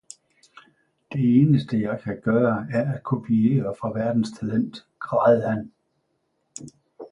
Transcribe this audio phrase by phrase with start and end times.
[1.13, 5.71] "Det eneste jeg kan gøre er at kopier fra verdens talent." grædte han.